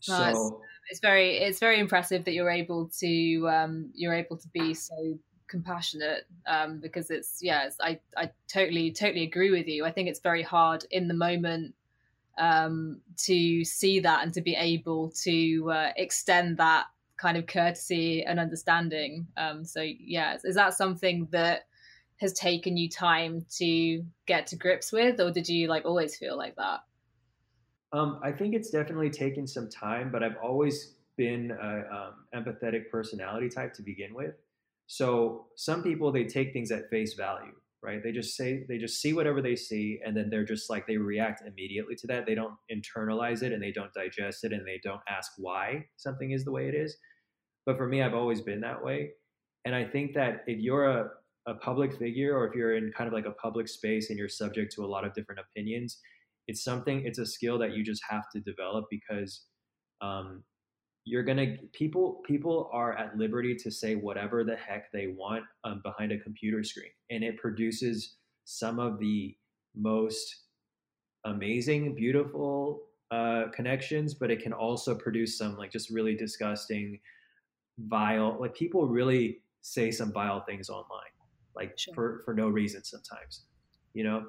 [0.00, 0.40] So it's,
[0.90, 5.18] it's, very it's very impressive that you're able to um, you're able to be so
[5.48, 9.84] compassionate um, because it's yeah I I totally totally agree with you.
[9.84, 11.74] I think it's very hard in the moment
[12.38, 18.24] um, to see that and to be able to uh, extend that kind of courtesy
[18.24, 19.26] and understanding.
[19.36, 21.66] Um, so yeah, is that something that
[22.18, 26.36] has taken you time to get to grips with, or did you like always feel
[26.36, 26.80] like that?
[27.92, 32.90] Um, I think it's definitely taken some time, but I've always been a um, empathetic
[32.90, 34.34] personality type to begin with.
[34.86, 38.00] So some people they take things at face value, right?
[38.02, 40.96] They just say they just see whatever they see, and then they're just like they
[40.96, 42.26] react immediately to that.
[42.26, 46.30] They don't internalize it and they don't digest it and they don't ask why something
[46.30, 46.96] is the way it is.
[47.64, 49.10] But for me, I've always been that way,
[49.64, 51.08] and I think that if you're a
[51.46, 54.28] a public figure or if you're in kind of like a public space and you're
[54.28, 56.00] subject to a lot of different opinions,
[56.48, 59.44] it's something, it's a skill that you just have to develop because
[60.00, 60.42] um,
[61.06, 65.80] you're gonna people people are at liberty to say whatever the heck they want um,
[65.82, 69.34] behind a computer screen, and it produces some of the
[69.74, 70.42] most
[71.24, 77.00] amazing, beautiful uh, connections, but it can also produce some like just really disgusting,
[77.78, 78.36] vile.
[78.38, 81.10] Like people really say some vile things online
[81.56, 81.94] like sure.
[81.94, 83.42] for for no reason sometimes
[83.94, 84.24] you know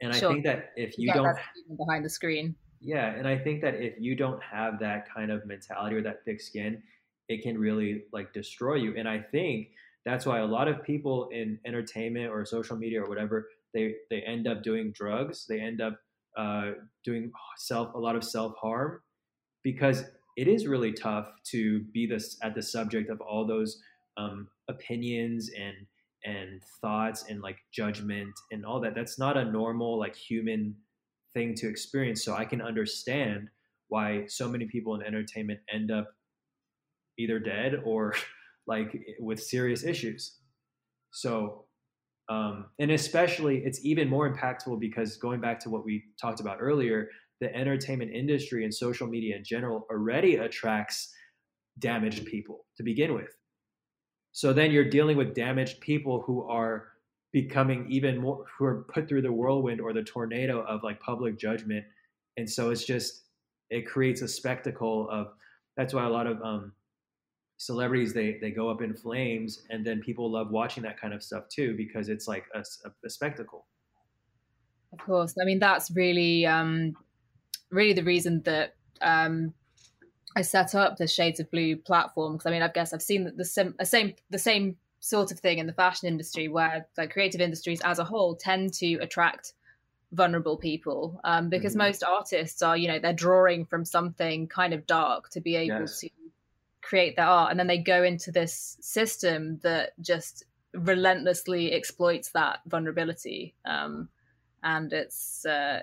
[0.00, 0.30] and sure.
[0.30, 1.38] i think that if you yeah, don't
[1.76, 5.44] behind the screen yeah and i think that if you don't have that kind of
[5.46, 6.82] mentality or that thick skin
[7.28, 9.68] it can really like destroy you and i think
[10.04, 14.20] that's why a lot of people in entertainment or social media or whatever they they
[14.22, 15.98] end up doing drugs they end up
[16.36, 16.72] uh,
[17.04, 19.00] doing self a lot of self harm
[19.62, 20.04] because
[20.36, 23.82] it is really tough to be this at the subject of all those
[24.16, 25.74] um, opinions and
[26.24, 28.94] and thoughts and like judgment and all that.
[28.94, 30.74] That's not a normal like human
[31.34, 33.48] thing to experience so i can understand
[33.90, 36.08] why so many people in entertainment end up
[37.18, 38.14] either dead or
[38.66, 40.38] like with serious issues.
[41.12, 41.64] So
[42.28, 46.58] um, and especially it's even more impactful because going back to what we talked about
[46.60, 47.08] earlier
[47.40, 51.10] the entertainment industry and social media in general already attracts
[51.78, 53.34] damaged people to begin with.
[54.32, 56.88] So then you're dealing with damaged people who are
[57.32, 61.38] becoming even more, who are put through the whirlwind or the tornado of like public
[61.38, 61.84] judgment.
[62.36, 63.22] And so it's just,
[63.70, 65.28] it creates a spectacle of,
[65.76, 66.72] that's why a lot of um,
[67.56, 71.22] celebrities, they, they go up in flames and then people love watching that kind of
[71.22, 73.66] stuff too, because it's like a, a, a spectacle.
[74.92, 75.34] Of course.
[75.40, 76.96] I mean, that's really, um,
[77.70, 79.54] really the reason that um,
[80.36, 83.32] I set up the Shades of Blue platform because I mean I guess I've seen
[83.36, 87.12] the, sim- the same the same sort of thing in the fashion industry where like
[87.12, 89.54] creative industries as a whole tend to attract
[90.12, 91.88] vulnerable people um, because mm-hmm.
[91.88, 95.80] most artists are you know they're drawing from something kind of dark to be able
[95.80, 96.00] yes.
[96.00, 96.08] to
[96.82, 102.58] create their art and then they go into this system that just relentlessly exploits that
[102.66, 104.08] vulnerability um,
[104.62, 105.80] and it's uh,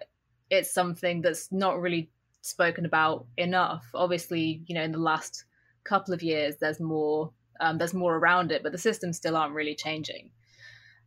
[0.49, 2.09] it's something that's not really
[2.41, 3.85] spoken about enough.
[3.93, 5.43] Obviously, you know, in the last
[5.83, 9.53] couple of years, there's more um, there's more around it, but the systems still aren't
[9.53, 10.31] really changing.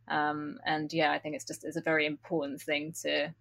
[0.07, 3.33] Um, and yeah, I think it's just it's a very important thing to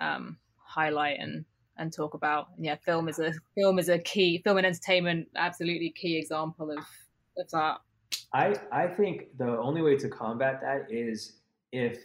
[0.00, 1.44] um, highlight and
[1.78, 2.48] and talk about.
[2.56, 6.70] And yeah, film is a film is a key film and entertainment absolutely key example
[6.70, 6.84] of
[7.38, 7.78] of that.
[8.32, 11.34] I I think the only way to combat that is
[11.72, 11.98] if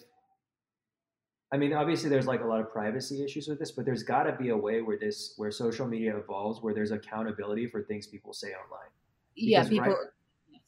[1.53, 4.23] I mean, obviously, there's like a lot of privacy issues with this, but there's got
[4.23, 8.07] to be a way where this, where social media evolves, where there's accountability for things
[8.07, 8.89] people say online.
[9.35, 9.89] Because yeah, people.
[9.89, 10.07] Right.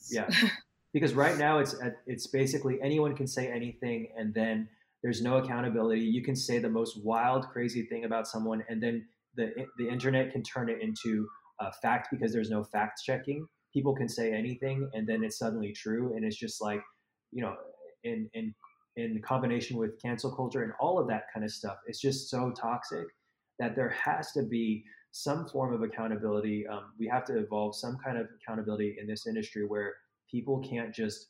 [0.10, 0.28] Yeah,
[0.94, 4.68] because right now it's uh, it's basically anyone can say anything, and then
[5.02, 6.02] there's no accountability.
[6.02, 10.32] You can say the most wild, crazy thing about someone, and then the the internet
[10.32, 11.28] can turn it into
[11.60, 13.48] a fact because there's no fact checking.
[13.74, 16.82] People can say anything, and then it's suddenly true, and it's just like
[17.32, 17.56] you know,
[18.04, 18.54] in in
[18.96, 22.52] in combination with cancel culture and all of that kind of stuff, it's just so
[22.52, 23.06] toxic
[23.60, 24.84] that there has to be
[25.14, 26.66] some form of accountability.
[26.68, 29.94] Um, we have to evolve some kind of accountability in this industry where
[30.30, 31.28] people can't just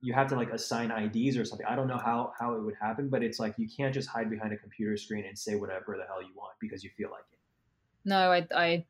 [0.00, 1.66] you have to like assign IDs or something.
[1.66, 4.30] I don't know how how it would happen, but it's like you can't just hide
[4.30, 7.24] behind a computer screen and say whatever the hell you want because you feel like
[7.32, 7.38] it.
[8.04, 8.84] No, I I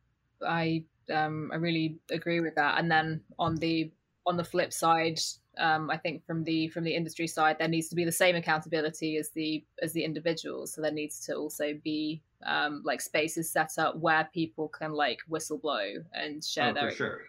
[0.47, 2.79] I um I really agree with that.
[2.79, 3.91] And then on the
[4.29, 5.19] on the flip side,
[5.59, 8.37] um, I think from the from the industry side, there needs to be the same
[8.37, 10.75] accountability as the as the individuals.
[10.75, 15.19] So there needs to also be um, like spaces set up where people can like
[15.29, 17.23] whistle blow and share oh, their sure.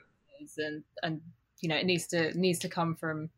[0.57, 1.21] and and
[1.61, 3.29] you know it needs to needs to come from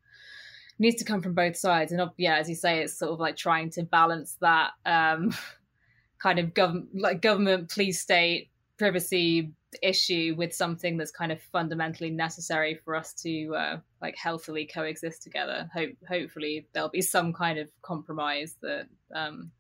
[0.80, 1.92] needs to come from both sides.
[1.92, 5.34] And yeah, as you say, it's sort of like trying to balance that um,
[6.20, 12.10] kind of government like government, police state, privacy issue with something that's kind of fundamentally
[12.10, 15.70] necessary for us to uh, like healthily coexist together.
[15.74, 18.88] Hope hopefully there'll be some kind of compromise that.
[19.14, 19.52] Um,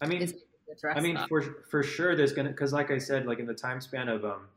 [0.00, 0.32] I mean,
[0.94, 1.28] I mean, that.
[1.28, 4.24] for for sure, there's gonna because, like I said, like in the time span of
[4.24, 4.48] um,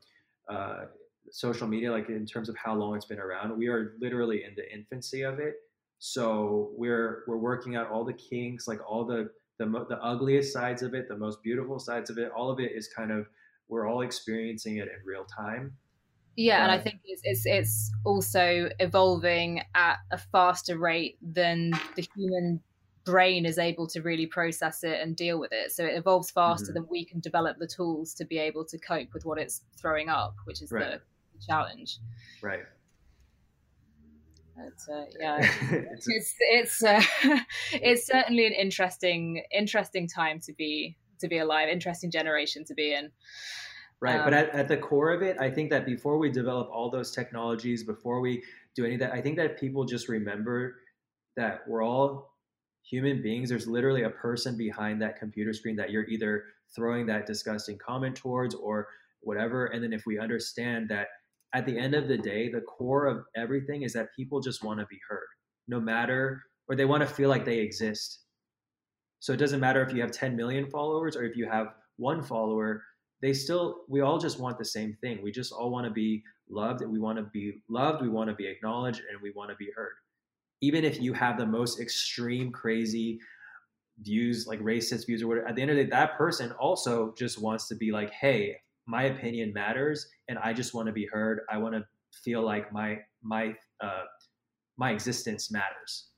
[0.49, 0.85] uh,
[1.31, 4.53] social media, like in terms of how long it's been around, we are literally in
[4.55, 5.55] the infancy of it.
[5.99, 10.81] So we're we're working out all the kinks, like all the the the ugliest sides
[10.81, 12.31] of it, the most beautiful sides of it.
[12.31, 13.27] All of it is kind of
[13.73, 15.73] we're all experiencing it in real time.
[16.35, 21.71] Yeah, uh, and I think it's, it's it's also evolving at a faster rate than
[21.95, 22.61] the human
[23.03, 25.71] brain is able to really process it and deal with it.
[25.71, 26.73] So it evolves faster mm-hmm.
[26.75, 30.07] than we can develop the tools to be able to cope with what it's throwing
[30.07, 30.91] up, which is right.
[30.91, 31.97] the challenge.
[32.41, 32.63] Right.
[34.55, 35.39] It's, uh, yeah,
[35.91, 37.01] it's it's it's, uh,
[37.71, 42.93] it's certainly an interesting interesting time to be to be alive, interesting generation to be
[42.93, 43.11] in.
[43.99, 46.69] Right, um, but at, at the core of it, I think that before we develop
[46.69, 48.43] all those technologies, before we
[48.75, 50.75] do any of that, I think that people just remember
[51.37, 52.33] that we're all
[52.83, 53.49] human beings.
[53.49, 56.43] There's literally a person behind that computer screen that you're either
[56.75, 58.87] throwing that disgusting comment towards or
[59.21, 59.67] whatever.
[59.67, 61.07] And then if we understand that
[61.53, 64.79] at the end of the day, the core of everything is that people just want
[64.79, 65.27] to be heard,
[65.67, 68.19] no matter, or they want to feel like they exist.
[69.23, 72.21] So it doesn't matter if you have 10 million followers or if you have one
[72.21, 72.83] follower,
[73.21, 75.21] they still, we all just want the same thing.
[75.23, 78.29] We just all want to be loved and we want to be loved, we want
[78.29, 79.93] to be acknowledged, and we want to be heard.
[80.59, 83.17] Even if you have the most extreme, crazy
[83.99, 87.13] views, like racist views or whatever, at the end of the day, that person also
[87.17, 88.57] just wants to be like, hey,
[88.87, 91.43] my opinion matters and I just want to be heard.
[91.49, 91.85] I want to
[92.25, 94.03] feel like my, my, uh,
[94.75, 96.09] my existence matters.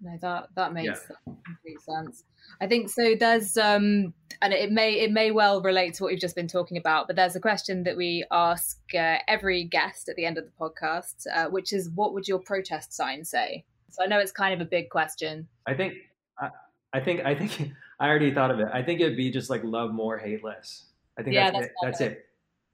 [0.00, 1.32] No, that that makes yeah.
[1.44, 2.24] complete sense.
[2.60, 3.14] I think so.
[3.18, 6.76] There's um, and it may it may well relate to what we've just been talking
[6.76, 10.44] about, but there's a question that we ask uh, every guest at the end of
[10.44, 14.32] the podcast, uh, which is, "What would your protest sign say?" So I know it's
[14.32, 15.48] kind of a big question.
[15.66, 15.94] I think,
[16.38, 16.50] I,
[16.92, 18.68] I think, I think I already thought of it.
[18.72, 20.84] I think it'd be just like love more, hate less.
[21.18, 21.74] I think yeah, that's, that's it.
[21.82, 22.24] That's it.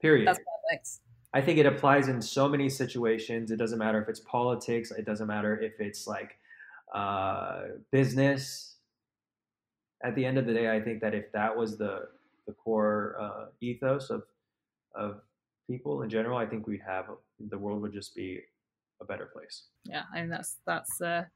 [0.01, 0.27] Period.
[0.27, 0.89] That's perfect.
[1.33, 3.51] I think it applies in so many situations.
[3.51, 4.91] It doesn't matter if it's politics.
[4.91, 6.37] It doesn't matter if it's like
[6.93, 7.61] uh,
[7.91, 8.77] business.
[10.03, 12.09] At the end of the day, I think that if that was the
[12.47, 14.23] the core uh, ethos of
[14.95, 15.21] of
[15.67, 17.05] people in general, I think we'd have
[17.39, 18.39] the world would just be
[19.01, 19.63] a better place.
[19.83, 21.27] Yeah, I mean that's that's a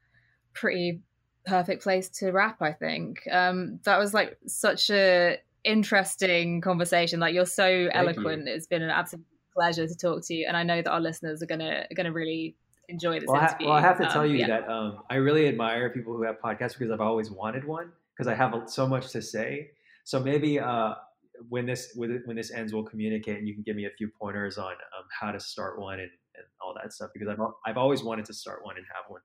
[0.54, 1.02] pretty
[1.46, 2.62] perfect place to wrap.
[2.62, 7.20] I think um, that was like such a interesting conversation.
[7.20, 8.48] Like you're so Thank eloquent.
[8.48, 8.54] You.
[8.54, 11.42] It's been an absolute pleasure to talk to you, and I know that our listeners
[11.42, 12.56] are gonna are gonna really
[12.90, 13.68] enjoy this well, interview.
[13.68, 14.48] I, well, I have to um, tell you yeah.
[14.48, 18.28] that um, I really admire people who have podcasts because I've always wanted one because
[18.28, 19.72] I have so much to say.
[20.04, 20.96] So maybe uh,
[21.48, 24.58] when this when this ends, we'll communicate and you can give me a few pointers
[24.58, 28.04] on um, how to start one and, and all that stuff because I've I've always
[28.04, 29.22] wanted to start one and have one.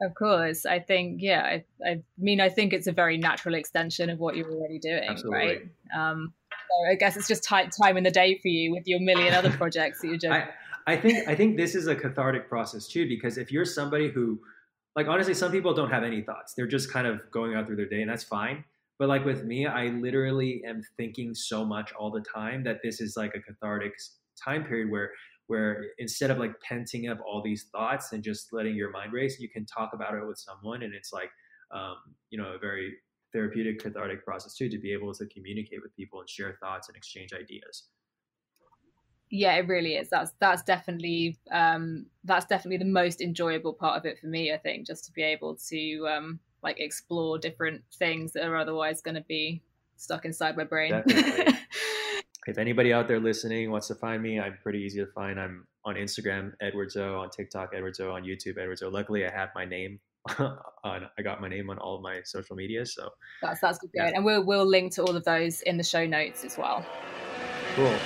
[0.00, 1.42] Of course, I think yeah.
[1.42, 5.06] I, I mean, I think it's a very natural extension of what you're already doing,
[5.08, 5.38] Absolutely.
[5.38, 5.62] right?
[5.96, 9.00] Um, so I guess it's just time time in the day for you with your
[9.00, 10.32] million other projects that you're doing.
[10.32, 10.48] I,
[10.86, 14.40] I think I think this is a cathartic process too because if you're somebody who
[14.96, 16.54] like honestly some people don't have any thoughts.
[16.54, 18.64] They're just kind of going out through their day and that's fine.
[18.98, 23.00] But like with me, I literally am thinking so much all the time that this
[23.00, 23.94] is like a cathartic
[24.42, 25.10] time period where
[25.46, 29.40] where instead of like penting up all these thoughts and just letting your mind race,
[29.40, 31.30] you can talk about it with someone and it's like
[31.72, 31.96] um,
[32.30, 32.94] you know, a very
[33.32, 36.96] therapeutic cathartic process too to be able to communicate with people and share thoughts and
[36.96, 37.84] exchange ideas
[39.32, 40.10] yeah it really is.
[40.10, 44.58] That's that's definitely um that's definitely the most enjoyable part of it for me i
[44.58, 49.16] think just to be able to um like explore different things that are otherwise going
[49.16, 49.60] to be
[49.96, 51.02] stuck inside my brain.
[52.44, 55.38] If anybody out there listening wants to find me i'm pretty easy to find.
[55.38, 59.30] I'm on instagram edward zo on tiktok edward zo on youtube edward zo luckily i
[59.30, 60.00] have my name
[60.38, 63.10] on i got my name on all of my social media so
[63.42, 63.90] that's that's good.
[63.94, 64.10] Yeah.
[64.12, 66.84] and we'll we'll link to all of those in the show notes as well.
[67.76, 67.96] Cool.